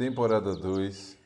Temporada 0.00 0.56
2, 0.56 1.18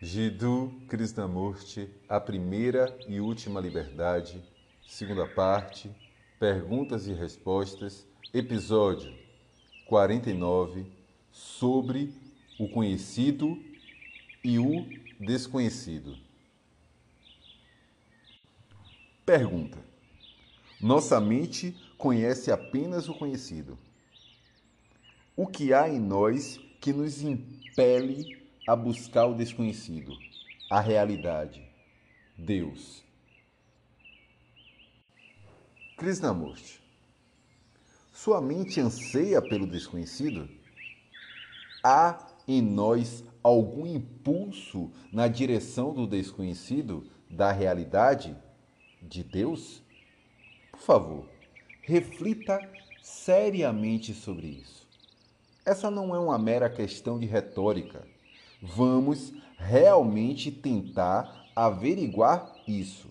Jiddu 0.00 0.72
Krishnamurti, 0.88 1.86
A 2.08 2.18
Primeira 2.18 2.98
e 3.06 3.20
Última 3.20 3.60
Liberdade, 3.60 4.42
segunda 4.86 5.26
parte, 5.26 5.94
Perguntas 6.40 7.06
e 7.06 7.12
Respostas, 7.12 8.06
episódio 8.32 9.14
49, 9.86 10.86
sobre 11.30 12.10
o 12.58 12.70
conhecido 12.70 13.62
e 14.42 14.58
o 14.58 14.86
desconhecido. 15.20 16.16
Pergunta: 19.26 19.76
Nossa 20.80 21.20
mente 21.20 21.76
conhece 21.98 22.50
apenas 22.50 23.10
o 23.10 23.14
conhecido. 23.14 23.78
O 25.36 25.46
que 25.46 25.74
há 25.74 25.86
em 25.86 26.00
nós 26.00 26.66
que 26.80 26.92
nos 26.92 27.22
impele 27.22 28.38
a 28.66 28.76
buscar 28.76 29.26
o 29.26 29.34
desconhecido, 29.34 30.16
a 30.70 30.80
realidade, 30.80 31.66
Deus. 32.36 33.04
Krishnamurti, 35.96 36.80
sua 38.12 38.40
mente 38.40 38.80
anseia 38.80 39.40
pelo 39.40 39.66
desconhecido? 39.66 40.48
Há 41.82 42.26
em 42.46 42.60
nós 42.60 43.24
algum 43.42 43.86
impulso 43.86 44.92
na 45.12 45.28
direção 45.28 45.94
do 45.94 46.06
desconhecido, 46.06 47.10
da 47.30 47.52
realidade, 47.52 48.36
de 49.02 49.24
Deus? 49.24 49.82
Por 50.70 50.80
favor, 50.80 51.28
reflita 51.82 52.60
seriamente 53.00 54.12
sobre 54.12 54.46
isso. 54.48 54.77
Essa 55.68 55.90
não 55.90 56.14
é 56.14 56.18
uma 56.18 56.38
mera 56.38 56.70
questão 56.70 57.18
de 57.18 57.26
retórica. 57.26 58.08
Vamos 58.62 59.34
realmente 59.58 60.50
tentar 60.50 61.44
averiguar 61.54 62.54
isso. 62.66 63.10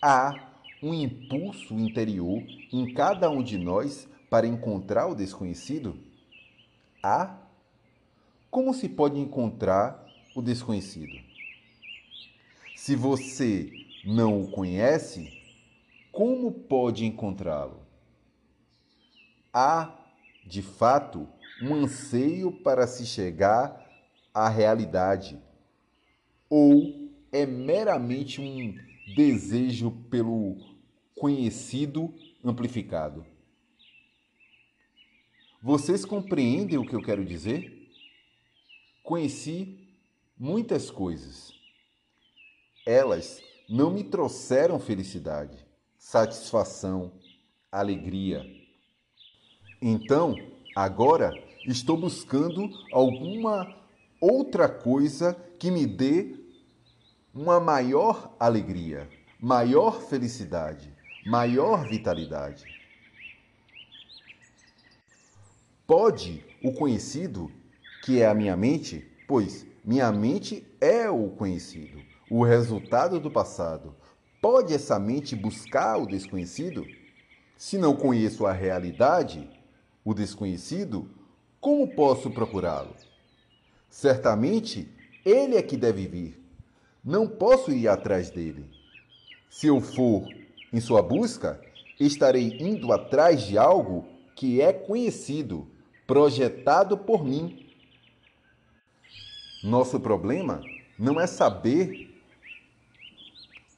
Há 0.00 0.32
um 0.80 0.94
impulso 0.94 1.74
interior 1.74 2.40
em 2.72 2.94
cada 2.94 3.28
um 3.28 3.42
de 3.42 3.58
nós 3.58 4.06
para 4.30 4.46
encontrar 4.46 5.08
o 5.08 5.14
desconhecido? 5.16 5.98
Há? 7.02 7.36
Como 8.48 8.72
se 8.72 8.88
pode 8.88 9.18
encontrar 9.18 10.06
o 10.36 10.40
desconhecido? 10.40 11.18
Se 12.76 12.94
você 12.94 13.72
não 14.04 14.40
o 14.40 14.52
conhece, 14.52 15.36
como 16.12 16.52
pode 16.52 17.04
encontrá-lo? 17.04 17.82
Há 19.52 19.97
de 20.48 20.62
fato, 20.62 21.28
um 21.62 21.74
anseio 21.74 22.50
para 22.50 22.86
se 22.86 23.04
chegar 23.04 23.86
à 24.32 24.48
realidade? 24.48 25.38
Ou 26.48 27.10
é 27.30 27.44
meramente 27.44 28.40
um 28.40 28.74
desejo 29.14 29.90
pelo 30.10 30.56
conhecido 31.14 32.14
amplificado? 32.42 33.26
Vocês 35.62 36.06
compreendem 36.06 36.78
o 36.78 36.86
que 36.86 36.96
eu 36.96 37.02
quero 37.02 37.24
dizer? 37.26 37.86
Conheci 39.02 39.86
muitas 40.38 40.90
coisas. 40.90 41.52
Elas 42.86 43.42
não 43.68 43.90
me 43.90 44.02
trouxeram 44.02 44.78
felicidade, 44.78 45.66
satisfação, 45.98 47.12
alegria 47.70 48.57
então, 49.80 50.34
agora 50.74 51.32
estou 51.66 51.96
buscando 51.96 52.68
alguma 52.92 53.76
outra 54.20 54.68
coisa 54.68 55.34
que 55.58 55.70
me 55.70 55.86
dê 55.86 56.34
uma 57.32 57.60
maior 57.60 58.34
alegria, 58.40 59.08
maior 59.40 60.00
felicidade, 60.02 60.92
maior 61.24 61.88
vitalidade. 61.88 62.64
Pode 65.86 66.44
o 66.62 66.72
conhecido, 66.72 67.50
que 68.04 68.20
é 68.20 68.26
a 68.26 68.34
minha 68.34 68.56
mente, 68.56 69.08
pois 69.28 69.64
minha 69.84 70.10
mente 70.10 70.66
é 70.80 71.08
o 71.08 71.30
conhecido, 71.30 72.02
o 72.30 72.42
resultado 72.42 73.20
do 73.20 73.30
passado. 73.30 73.94
Pode 74.42 74.74
essa 74.74 74.98
mente 74.98 75.36
buscar 75.36 75.96
o 75.96 76.06
desconhecido? 76.06 76.84
Se 77.56 77.78
não 77.78 77.96
conheço 77.96 78.46
a 78.46 78.52
realidade, 78.52 79.48
o 80.04 80.14
desconhecido, 80.14 81.08
como 81.60 81.88
posso 81.88 82.30
procurá-lo? 82.30 82.94
Certamente 83.90 84.88
ele 85.24 85.56
é 85.56 85.62
que 85.62 85.76
deve 85.76 86.06
vir. 86.06 86.40
Não 87.04 87.26
posso 87.26 87.70
ir 87.72 87.88
atrás 87.88 88.30
dele. 88.30 88.64
Se 89.50 89.66
eu 89.66 89.80
for 89.80 90.26
em 90.72 90.80
sua 90.80 91.02
busca, 91.02 91.60
estarei 91.98 92.58
indo 92.60 92.92
atrás 92.92 93.42
de 93.42 93.58
algo 93.58 94.06
que 94.36 94.60
é 94.60 94.72
conhecido, 94.72 95.66
projetado 96.06 96.96
por 96.96 97.24
mim. 97.24 97.66
Nosso 99.64 99.98
problema 99.98 100.62
não 100.98 101.20
é 101.20 101.26
saber 101.26 102.08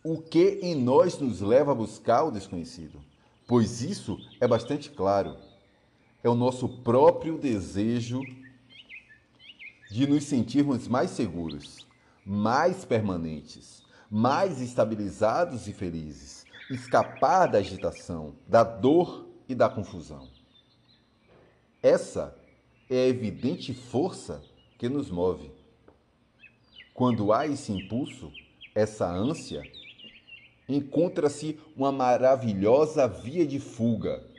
o 0.03 0.21
que 0.21 0.59
em 0.63 0.75
nós 0.75 1.19
nos 1.19 1.41
leva 1.41 1.73
a 1.73 1.75
buscar 1.75 2.25
o 2.25 2.31
desconhecido, 2.31 3.01
pois 3.47 3.83
isso 3.83 4.19
é 4.41 4.49
bastante 4.49 4.91
claro 4.91 5.37
é 6.23 6.29
o 6.29 6.35
nosso 6.35 6.69
próprio 6.69 7.39
desejo 7.39 8.23
de 9.91 10.07
nos 10.07 10.25
sentirmos 10.25 10.87
mais 10.87 11.11
seguros, 11.11 11.87
mais 12.25 12.85
permanentes, 12.85 13.83
mais 14.11 14.61
estabilizados 14.61 15.67
e 15.67 15.73
felizes, 15.73 16.45
escapar 16.71 17.47
da 17.47 17.59
agitação, 17.59 18.37
da 18.47 18.63
dor 18.63 19.27
e 19.49 19.55
da 19.55 19.69
confusão. 19.69 20.29
Essa 21.83 22.37
é 22.89 22.97
a 22.97 23.09
evidente 23.09 23.73
força 23.73 24.43
que 24.79 24.89
nos 24.89 25.11
move. 25.11 25.51
Quando 26.93 27.33
há 27.33 27.47
esse 27.47 27.73
impulso, 27.73 28.31
essa 28.75 29.11
ânsia, 29.11 29.63
encontra-se 30.69 31.59
uma 31.77 31.91
maravilhosa 31.91 33.09
via 33.09 33.47
de 33.47 33.59
fuga 33.59 34.30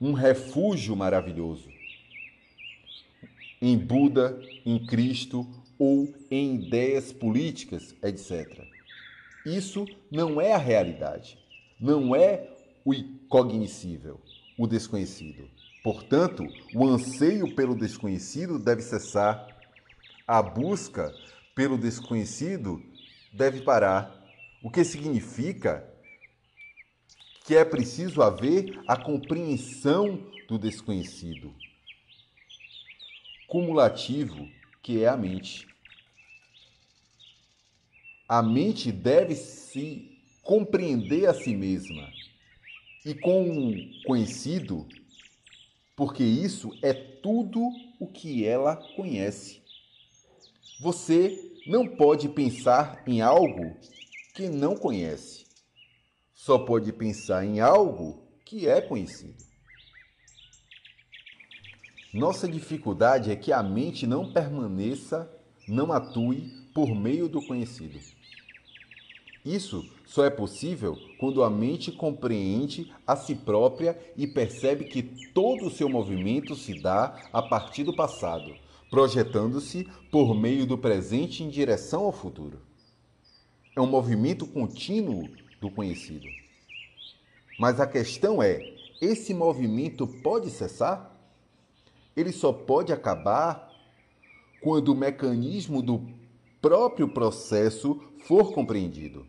um 0.00 0.12
refúgio 0.12 0.96
maravilhoso. 0.96 1.68
Em 3.60 3.76
Buda, 3.76 4.40
em 4.64 4.86
Cristo 4.86 5.46
ou 5.78 6.12
em 6.30 6.56
ideias 6.56 7.12
políticas, 7.12 7.94
etc. 8.02 8.64
Isso 9.44 9.86
não 10.10 10.40
é 10.40 10.52
a 10.52 10.58
realidade, 10.58 11.38
não 11.78 12.14
é 12.14 12.48
o 12.84 12.94
incognoscível, 12.94 14.20
o 14.58 14.66
desconhecido. 14.66 15.48
Portanto, 15.82 16.46
o 16.74 16.86
anseio 16.86 17.54
pelo 17.54 17.74
desconhecido 17.74 18.58
deve 18.58 18.82
cessar, 18.82 19.46
a 20.26 20.42
busca 20.42 21.12
pelo 21.54 21.76
desconhecido 21.76 22.82
deve 23.32 23.62
parar, 23.62 24.14
o 24.62 24.70
que 24.70 24.84
significa 24.84 25.89
que 27.44 27.56
é 27.56 27.64
preciso 27.64 28.22
haver 28.22 28.80
a 28.86 28.96
compreensão 28.96 30.30
do 30.48 30.58
desconhecido. 30.58 31.54
Cumulativo, 33.46 34.48
que 34.82 35.02
é 35.02 35.08
a 35.08 35.16
mente. 35.16 35.66
A 38.28 38.42
mente 38.42 38.92
deve 38.92 39.34
se 39.34 40.18
compreender 40.42 41.26
a 41.26 41.34
si 41.34 41.54
mesma 41.54 42.08
e 43.04 43.14
com 43.14 43.50
o 43.50 44.02
conhecido, 44.04 44.86
porque 45.96 46.22
isso 46.22 46.70
é 46.82 46.92
tudo 46.92 47.60
o 47.98 48.06
que 48.06 48.46
ela 48.46 48.76
conhece. 48.76 49.60
Você 50.80 51.52
não 51.66 51.86
pode 51.86 52.28
pensar 52.28 53.02
em 53.06 53.20
algo 53.20 53.76
que 54.34 54.48
não 54.48 54.76
conhece 54.76 55.49
só 56.42 56.58
pode 56.58 56.90
pensar 56.90 57.44
em 57.44 57.60
algo 57.60 58.22
que 58.46 58.66
é 58.66 58.80
conhecido. 58.80 59.44
Nossa 62.14 62.48
dificuldade 62.48 63.30
é 63.30 63.36
que 63.36 63.52
a 63.52 63.62
mente 63.62 64.06
não 64.06 64.32
permaneça, 64.32 65.30
não 65.68 65.92
atue 65.92 66.50
por 66.74 66.94
meio 66.94 67.28
do 67.28 67.46
conhecido. 67.46 68.00
Isso 69.44 69.86
só 70.06 70.24
é 70.24 70.30
possível 70.30 70.96
quando 71.18 71.44
a 71.44 71.50
mente 71.50 71.92
compreende 71.92 72.90
a 73.06 73.14
si 73.16 73.34
própria 73.34 74.00
e 74.16 74.26
percebe 74.26 74.86
que 74.86 75.02
todo 75.34 75.66
o 75.66 75.70
seu 75.70 75.90
movimento 75.90 76.56
se 76.56 76.80
dá 76.80 77.20
a 77.34 77.42
partir 77.42 77.84
do 77.84 77.94
passado, 77.94 78.56
projetando-se 78.88 79.86
por 80.10 80.34
meio 80.34 80.64
do 80.64 80.78
presente 80.78 81.44
em 81.44 81.50
direção 81.50 82.04
ao 82.04 82.12
futuro. 82.12 82.62
É 83.76 83.80
um 83.80 83.86
movimento 83.86 84.46
contínuo 84.46 85.28
do 85.60 85.70
conhecido. 85.70 86.26
Mas 87.58 87.78
a 87.78 87.86
questão 87.86 88.42
é: 88.42 88.60
esse 89.00 89.34
movimento 89.34 90.06
pode 90.06 90.50
cessar? 90.50 91.10
ele 92.16 92.32
só 92.32 92.52
pode 92.52 92.92
acabar 92.92 93.70
quando 94.60 94.88
o 94.90 94.94
mecanismo 94.94 95.82
do 95.82 96.06
próprio 96.60 97.08
processo 97.08 98.00
for 98.26 98.52
compreendido. 98.52 99.26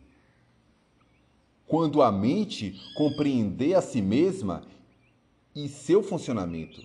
Quando 1.66 2.02
a 2.02 2.12
mente 2.12 2.78
compreender 2.94 3.74
a 3.74 3.80
si 3.80 4.02
mesma 4.02 4.62
e 5.54 5.68
seu 5.68 6.02
funcionamento, 6.02 6.82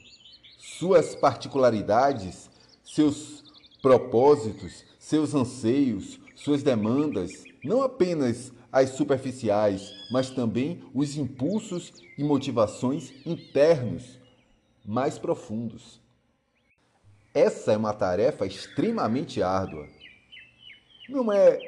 suas 0.58 1.14
particularidades, 1.16 2.50
seus 2.84 3.44
propósitos, 3.82 4.86
seus 4.98 5.34
anseios, 5.34 6.20
suas 6.36 6.64
demandas, 6.64 7.44
não 7.64 7.82
apenas 7.82 8.54
as 8.72 8.92
superficiais, 8.92 9.94
mas 10.12 10.30
também 10.30 10.84
os 10.94 11.16
impulsos 11.18 11.94
e 12.18 12.24
motivações 12.24 13.14
internos 13.26 14.20
mais 14.86 15.18
profundos. 15.18 16.02
Essa 17.34 17.74
é 17.74 17.78
uma 17.78 17.94
tarefa 17.94 18.46
extremamente 18.46 19.42
árdua. 19.42 19.88
Não 21.10 21.32
é 21.32 21.60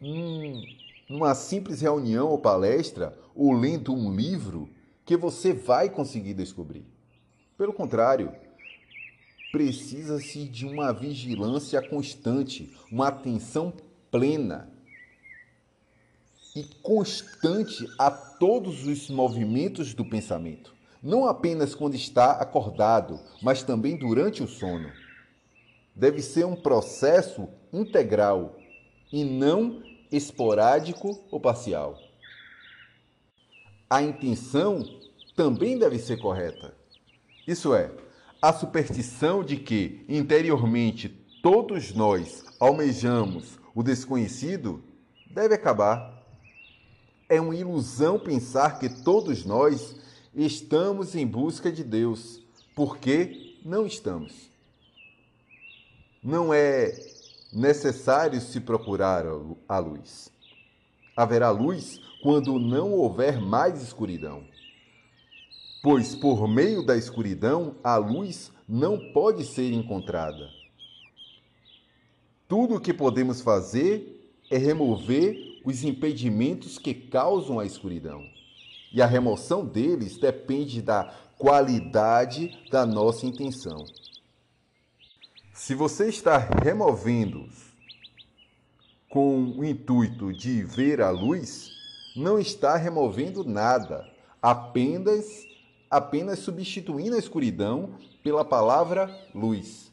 hum, 0.00 0.62
numa 1.08 1.34
simples 1.34 1.80
reunião 1.80 2.28
ou 2.28 2.38
palestra 2.38 3.18
ou 3.34 3.52
lendo 3.52 3.94
um 3.94 4.14
livro 4.14 4.68
que 5.04 5.16
você 5.16 5.52
vai 5.52 5.88
conseguir 5.88 6.34
descobrir. 6.34 6.84
Pelo 7.56 7.72
contrário, 7.72 8.32
precisa-se 9.50 10.48
de 10.48 10.66
uma 10.66 10.92
vigilância 10.92 11.80
constante, 11.86 12.74
uma 12.90 13.08
atenção 13.08 13.72
plena 14.10 14.71
e 16.54 16.64
constante 16.82 17.88
a 17.98 18.10
todos 18.10 18.86
os 18.86 19.08
movimentos 19.08 19.94
do 19.94 20.04
pensamento, 20.04 20.74
não 21.02 21.26
apenas 21.26 21.74
quando 21.74 21.94
está 21.94 22.32
acordado, 22.32 23.18
mas 23.40 23.62
também 23.62 23.96
durante 23.96 24.42
o 24.42 24.48
sono. 24.48 24.90
Deve 25.94 26.22
ser 26.22 26.44
um 26.44 26.56
processo 26.56 27.48
integral 27.72 28.56
e 29.12 29.24
não 29.24 29.82
esporádico 30.10 31.24
ou 31.30 31.40
parcial. 31.40 31.98
A 33.88 34.02
intenção 34.02 34.82
também 35.36 35.78
deve 35.78 35.98
ser 35.98 36.18
correta. 36.18 36.74
Isso 37.46 37.74
é, 37.74 37.90
a 38.40 38.52
superstição 38.52 39.42
de 39.42 39.56
que 39.56 40.04
interiormente 40.08 41.08
todos 41.42 41.92
nós 41.92 42.44
almejamos 42.60 43.58
o 43.74 43.82
desconhecido 43.82 44.82
deve 45.30 45.54
acabar. 45.54 46.21
É 47.32 47.40
uma 47.40 47.56
ilusão 47.56 48.18
pensar 48.18 48.78
que 48.78 48.90
todos 48.90 49.46
nós 49.46 49.96
estamos 50.34 51.14
em 51.14 51.26
busca 51.26 51.72
de 51.72 51.82
Deus, 51.82 52.42
porque 52.76 53.58
não 53.64 53.86
estamos. 53.86 54.50
Não 56.22 56.52
é 56.52 56.92
necessário 57.50 58.38
se 58.38 58.60
procurar 58.60 59.24
a 59.66 59.78
luz. 59.78 60.30
Haverá 61.16 61.48
luz 61.48 61.98
quando 62.22 62.58
não 62.58 62.92
houver 62.92 63.40
mais 63.40 63.82
escuridão. 63.82 64.46
Pois 65.82 66.14
por 66.14 66.46
meio 66.46 66.84
da 66.84 66.98
escuridão 66.98 67.76
a 67.82 67.96
luz 67.96 68.52
não 68.68 69.10
pode 69.14 69.46
ser 69.46 69.72
encontrada. 69.72 70.50
Tudo 72.46 72.74
o 72.74 72.80
que 72.80 72.92
podemos 72.92 73.40
fazer 73.40 74.36
é 74.50 74.58
remover 74.58 75.51
os 75.64 75.84
impedimentos 75.84 76.78
que 76.78 76.94
causam 76.94 77.58
a 77.58 77.66
escuridão. 77.66 78.22
E 78.92 79.00
a 79.00 79.06
remoção 79.06 79.64
deles 79.64 80.18
depende 80.18 80.82
da 80.82 81.12
qualidade 81.38 82.56
da 82.70 82.84
nossa 82.84 83.26
intenção. 83.26 83.84
Se 85.52 85.74
você 85.74 86.08
está 86.08 86.38
removendo-os 86.38 87.72
com 89.08 89.54
o 89.58 89.64
intuito 89.64 90.32
de 90.32 90.62
ver 90.62 91.00
a 91.00 91.10
luz, 91.10 91.70
não 92.16 92.38
está 92.38 92.76
removendo 92.76 93.44
nada, 93.44 94.06
apenas 94.40 95.26
apenas 95.90 96.38
substituindo 96.38 97.16
a 97.16 97.18
escuridão 97.18 97.96
pela 98.22 98.42
palavra 98.42 99.14
luz. 99.34 99.92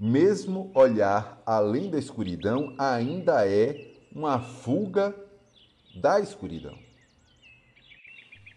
Mesmo 0.00 0.70
olhar 0.74 1.42
além 1.44 1.90
da 1.90 1.98
escuridão 1.98 2.74
ainda 2.78 3.46
é 3.46 3.85
uma 4.16 4.40
fuga 4.40 5.14
da 5.94 6.18
escuridão. 6.18 6.78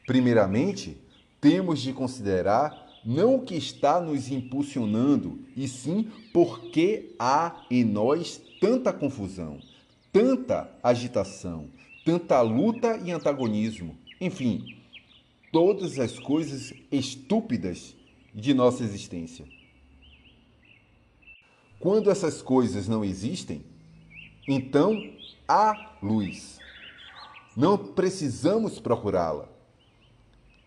Primeiramente, 0.08 0.98
temos 1.42 1.82
de 1.82 1.92
considerar 1.92 2.88
não 3.04 3.36
o 3.36 3.42
que 3.42 3.56
está 3.56 4.00
nos 4.00 4.32
impulsionando, 4.32 5.46
e 5.58 5.68
sim 5.68 6.10
porque 6.32 7.14
há 7.20 7.66
em 7.70 7.84
nós 7.84 8.42
tanta 8.62 8.94
confusão, 8.94 9.60
tanta 10.14 10.72
agitação, 10.82 11.68
tanta 12.06 12.40
luta 12.42 12.98
e 13.04 13.12
antagonismo, 13.12 13.98
enfim, 14.22 14.78
todas 15.52 16.00
as 16.00 16.18
coisas 16.18 16.74
estúpidas 16.90 17.96
de 18.34 18.54
nossa 18.54 18.82
existência. 18.82 19.46
Quando 21.82 22.10
essas 22.10 22.42
coisas 22.42 22.88
não 22.88 23.04
existem, 23.04 23.62
então 24.50 25.14
há 25.48 25.98
luz. 26.02 26.58
Não 27.56 27.78
precisamos 27.78 28.80
procurá-la. 28.80 29.48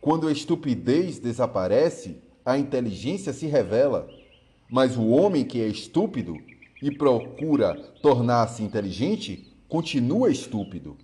Quando 0.00 0.28
a 0.28 0.32
estupidez 0.32 1.18
desaparece, 1.18 2.22
a 2.44 2.56
inteligência 2.56 3.32
se 3.32 3.46
revela. 3.46 4.08
Mas 4.70 4.96
o 4.96 5.08
homem 5.08 5.44
que 5.44 5.60
é 5.60 5.66
estúpido 5.66 6.36
e 6.80 6.90
procura 6.92 7.74
tornar-se 8.00 8.62
inteligente 8.62 9.52
continua 9.68 10.30
estúpido. 10.30 10.96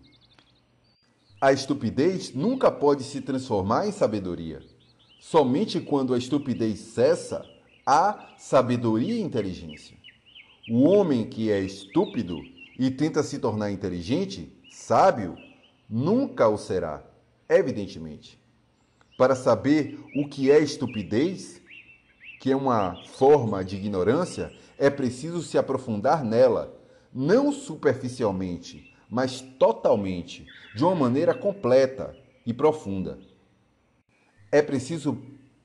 A 1.41 1.53
estupidez 1.53 2.33
nunca 2.33 2.71
pode 2.71 3.03
se 3.03 3.21
transformar 3.21 3.89
em 3.89 3.93
sabedoria. 3.93 4.63
Somente 5.19 5.81
quando 5.81 6.15
a 6.15 6.19
estupidez 6.19 6.79
cessa, 6.79 7.45
há 7.85 8.35
sabedoria 8.39 9.15
e 9.15 9.21
inteligência. 9.21 9.97
O 10.71 10.85
homem 10.85 11.29
que 11.29 11.51
é 11.51 11.61
estúpido 11.61 12.41
e 12.79 12.91
tenta 12.91 13.23
se 13.23 13.39
tornar 13.39 13.71
inteligente, 13.73 14.57
sábio, 14.71 15.37
nunca 15.89 16.49
o 16.49 16.57
será, 16.57 17.03
evidentemente. 17.49 18.39
Para 19.17 19.35
saber 19.35 19.99
o 20.15 20.29
que 20.29 20.51
é 20.51 20.61
estupidez, 20.61 21.61
que 22.41 22.53
é 22.53 22.57
uma 22.57 23.03
forma 23.07 23.65
de 23.65 23.77
ignorância, 23.77 24.53
é 24.79 24.89
preciso 24.89 25.43
se 25.43 25.59
aprofundar 25.59 26.25
nela, 26.25 26.79
não 27.13 27.51
superficialmente, 27.51 28.95
mas 29.11 29.41
totalmente, 29.41 30.47
de 30.77 30.85
uma 30.85 30.95
maneira 30.95 31.35
completa 31.35 32.17
e 32.47 32.55
profunda. 32.55 33.19
É 34.53 34.63
preciso 34.63 35.21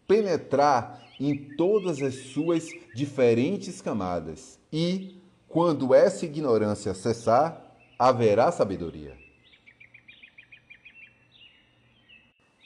penetrar 0.07 1.03
em 1.19 1.55
todas 1.55 2.01
as 2.01 2.15
suas 2.15 2.67
diferentes 2.95 3.81
camadas 3.81 4.59
e, 4.71 5.21
quando 5.53 5.93
essa 5.93 6.25
ignorância 6.25 6.95
cessar, 6.95 7.77
haverá 7.99 8.51
sabedoria. 8.51 9.15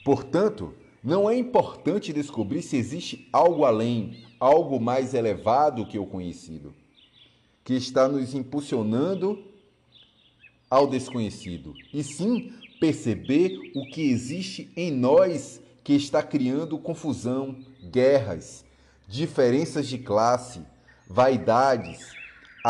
Portanto, 0.02 0.74
não 1.04 1.28
é 1.28 1.36
importante 1.36 2.14
descobrir 2.14 2.62
se 2.62 2.78
existe 2.78 3.28
algo 3.30 3.66
além, 3.66 4.24
algo 4.40 4.80
mais 4.80 5.12
elevado 5.12 5.84
que 5.84 5.98
o 5.98 6.06
conhecido, 6.06 6.74
que 7.62 7.74
está 7.74 8.08
nos 8.08 8.34
impulsionando 8.34 9.44
ao 10.70 10.86
desconhecido, 10.86 11.74
e 11.92 12.02
sim 12.02 12.54
perceber 12.80 13.70
o 13.74 13.84
que 13.90 14.00
existe 14.10 14.72
em 14.74 14.90
nós 14.90 15.60
que 15.84 15.92
está 15.92 16.22
criando 16.22 16.78
confusão, 16.78 17.54
guerras, 17.82 18.64
diferenças 19.06 19.86
de 19.86 19.98
classe, 19.98 20.62
vaidades, 21.06 22.16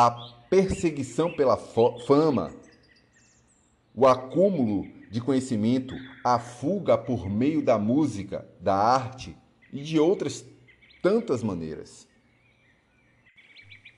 a 0.00 0.12
perseguição 0.48 1.28
pela 1.28 1.56
fama, 1.56 2.54
o 3.92 4.06
acúmulo 4.06 4.86
de 5.10 5.20
conhecimento, 5.20 5.92
a 6.22 6.38
fuga 6.38 6.96
por 6.96 7.28
meio 7.28 7.60
da 7.60 7.76
música, 7.76 8.48
da 8.60 8.76
arte 8.76 9.36
e 9.72 9.82
de 9.82 9.98
outras 9.98 10.46
tantas 11.02 11.42
maneiras. 11.42 12.06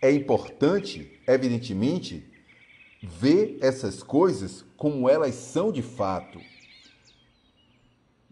É 0.01 0.11
importante, 0.11 1.21
evidentemente, 1.29 2.27
ver 3.03 3.59
essas 3.61 4.03
coisas 4.03 4.65
como 4.79 5.07
elas 5.07 5.35
são 5.35 5.71
de 5.71 5.83
fato 5.83 6.41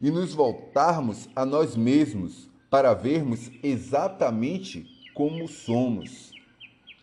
e 0.01 0.11
nos 0.11 0.33
voltarmos 0.33 1.29
a 1.37 1.45
nós 1.45 1.77
mesmos 1.77 2.49
para 2.71 2.95
vermos 2.95 3.51
exatamente 3.63 4.87
como 5.13 5.47
somos. 5.47 6.38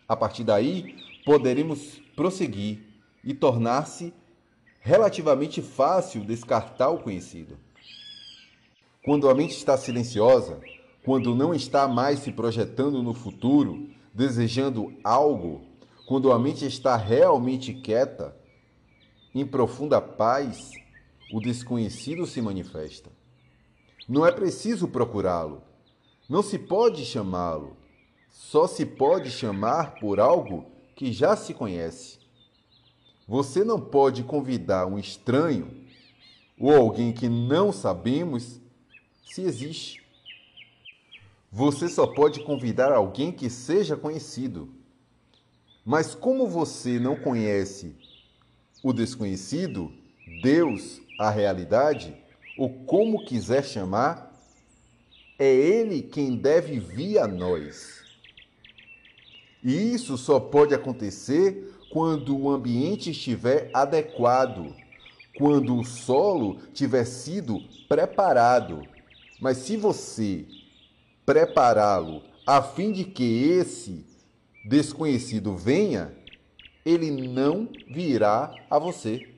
A 0.08 0.14
partir 0.16 0.44
daí, 0.44 0.96
poderemos 1.24 2.00
prosseguir 2.14 2.80
e 3.24 3.34
tornar-se 3.34 4.14
relativamente 4.80 5.60
fácil 5.60 6.24
descartar 6.24 6.90
o 6.90 7.00
conhecido. 7.00 7.58
Quando 9.04 9.28
a 9.28 9.34
mente 9.34 9.56
está 9.56 9.76
silenciosa, 9.76 10.60
quando 11.04 11.34
não 11.34 11.52
está 11.52 11.88
mais 11.88 12.20
se 12.20 12.30
projetando 12.30 13.02
no 13.02 13.12
futuro, 13.12 13.90
desejando 14.14 14.92
algo, 15.02 15.64
quando 16.06 16.30
a 16.32 16.38
mente 16.38 16.64
está 16.64 16.96
realmente 16.96 17.74
quieta, 17.74 18.36
em 19.34 19.44
profunda 19.44 20.00
paz, 20.00 20.70
o 21.32 21.40
desconhecido 21.40 22.26
se 22.26 22.40
manifesta. 22.40 23.10
Não 24.08 24.24
é 24.24 24.30
preciso 24.30 24.86
procurá-lo, 24.86 25.62
não 26.28 26.42
se 26.42 26.58
pode 26.58 27.04
chamá-lo, 27.04 27.76
só 28.36 28.66
se 28.66 28.84
pode 28.84 29.30
chamar 29.30 29.94
por 29.94 30.20
algo 30.20 30.66
que 30.94 31.10
já 31.10 31.34
se 31.34 31.54
conhece. 31.54 32.18
Você 33.26 33.64
não 33.64 33.80
pode 33.80 34.22
convidar 34.24 34.86
um 34.86 34.98
estranho 34.98 35.86
ou 36.60 36.70
alguém 36.70 37.14
que 37.14 37.30
não 37.30 37.72
sabemos 37.72 38.60
se 39.24 39.40
existe. 39.40 40.04
Você 41.50 41.88
só 41.88 42.06
pode 42.06 42.44
convidar 42.44 42.92
alguém 42.92 43.32
que 43.32 43.48
seja 43.48 43.96
conhecido. 43.96 44.68
Mas 45.82 46.14
como 46.14 46.46
você 46.46 47.00
não 47.00 47.16
conhece 47.16 47.96
o 48.82 48.92
desconhecido, 48.92 49.90
Deus, 50.42 51.00
a 51.18 51.30
realidade, 51.30 52.14
ou 52.58 52.68
como 52.84 53.24
quiser 53.24 53.64
chamar, 53.64 54.30
é 55.38 55.50
Ele 55.50 56.02
quem 56.02 56.36
deve 56.36 56.78
vir 56.78 57.18
a 57.18 57.26
nós. 57.26 57.95
E 59.62 59.94
isso 59.94 60.16
só 60.16 60.38
pode 60.38 60.74
acontecer 60.74 61.74
quando 61.90 62.36
o 62.36 62.50
ambiente 62.50 63.10
estiver 63.10 63.70
adequado, 63.72 64.74
quando 65.36 65.76
o 65.76 65.84
solo 65.84 66.58
tiver 66.72 67.04
sido 67.04 67.60
preparado. 67.88 68.82
Mas 69.40 69.58
se 69.58 69.76
você 69.76 70.46
prepará-lo 71.24 72.22
a 72.46 72.62
fim 72.62 72.92
de 72.92 73.04
que 73.04 73.44
esse 73.44 74.04
desconhecido 74.64 75.56
venha, 75.56 76.14
ele 76.84 77.10
não 77.10 77.68
virá 77.88 78.54
a 78.70 78.78
você. 78.78 79.28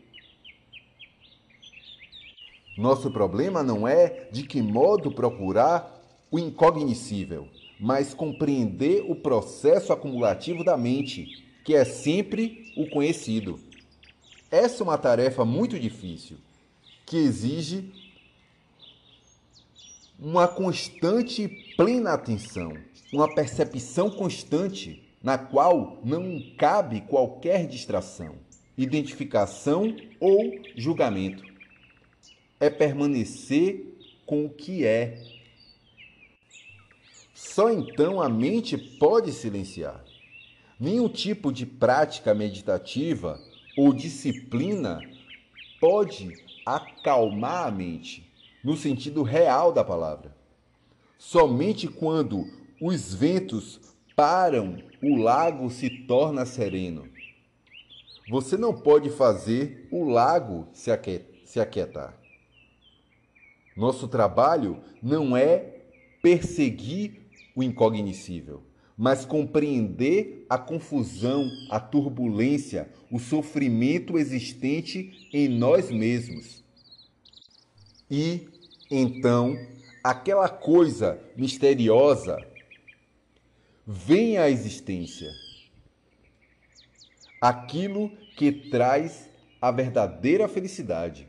Nosso 2.76 3.10
problema 3.10 3.62
não 3.62 3.88
é 3.88 4.28
de 4.30 4.44
que 4.44 4.62
modo 4.62 5.10
procurar 5.10 6.00
o 6.30 6.38
incognoscível, 6.38 7.48
mas 7.78 8.12
compreender 8.12 9.04
o 9.08 9.14
processo 9.14 9.92
acumulativo 9.92 10.64
da 10.64 10.76
mente, 10.76 11.44
que 11.64 11.74
é 11.74 11.84
sempre 11.84 12.72
o 12.76 12.88
conhecido. 12.88 13.60
Essa 14.50 14.82
é 14.82 14.84
uma 14.84 14.98
tarefa 14.98 15.44
muito 15.44 15.78
difícil, 15.78 16.38
que 17.04 17.16
exige 17.16 17.92
uma 20.18 20.48
constante 20.48 21.48
plena 21.76 22.12
atenção, 22.12 22.72
uma 23.12 23.32
percepção 23.32 24.10
constante 24.10 25.02
na 25.22 25.38
qual 25.38 26.00
não 26.04 26.42
cabe 26.56 27.02
qualquer 27.02 27.66
distração, 27.66 28.36
identificação 28.76 29.94
ou 30.18 30.52
julgamento. 30.76 31.44
É 32.58 32.68
permanecer 32.68 33.86
com 34.26 34.46
o 34.46 34.50
que 34.50 34.84
é 34.84 35.37
só 37.38 37.70
então 37.70 38.20
a 38.20 38.28
mente 38.28 38.76
pode 38.76 39.30
silenciar. 39.30 40.04
Nenhum 40.78 41.08
tipo 41.08 41.52
de 41.52 41.64
prática 41.64 42.34
meditativa 42.34 43.40
ou 43.76 43.92
disciplina 43.92 45.00
pode 45.80 46.34
acalmar 46.66 47.68
a 47.68 47.70
mente, 47.70 48.28
no 48.64 48.76
sentido 48.76 49.22
real 49.22 49.72
da 49.72 49.84
palavra. 49.84 50.36
Somente 51.16 51.86
quando 51.86 52.44
os 52.82 53.14
ventos 53.14 53.80
param, 54.16 54.82
o 55.00 55.14
lago 55.14 55.70
se 55.70 55.88
torna 56.08 56.44
sereno. 56.44 57.08
Você 58.28 58.56
não 58.56 58.74
pode 58.74 59.10
fazer 59.10 59.86
o 59.92 60.02
lago 60.02 60.66
se 60.72 60.90
aquietar. 61.60 62.18
Nosso 63.76 64.08
trabalho 64.08 64.82
não 65.00 65.36
é 65.36 65.76
perseguir 66.20 67.27
o 67.58 67.62
incognoscível, 67.62 68.62
mas 68.96 69.24
compreender 69.24 70.46
a 70.48 70.56
confusão, 70.56 71.50
a 71.68 71.80
turbulência, 71.80 72.88
o 73.10 73.18
sofrimento 73.18 74.16
existente 74.16 75.28
em 75.32 75.48
nós 75.48 75.90
mesmos. 75.90 76.62
E 78.08 78.46
então 78.88 79.56
aquela 80.04 80.48
coisa 80.48 81.20
misteriosa 81.36 82.38
vem 83.84 84.38
à 84.38 84.48
existência. 84.48 85.28
Aquilo 87.40 88.08
que 88.36 88.52
traz 88.52 89.28
a 89.60 89.72
verdadeira 89.72 90.46
felicidade. 90.46 91.28